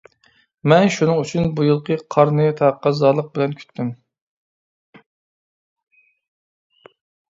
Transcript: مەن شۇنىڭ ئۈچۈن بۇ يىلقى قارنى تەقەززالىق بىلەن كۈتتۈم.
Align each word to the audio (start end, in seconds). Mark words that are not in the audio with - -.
مەن 0.71 0.87
شۇنىڭ 0.95 1.19
ئۈچۈن 1.23 1.45
بۇ 1.59 1.65
يىلقى 1.67 1.99
قارنى 2.17 2.47
تەقەززالىق 2.63 3.31
بىلەن 3.37 3.55
كۈتتۈم. 3.63 3.95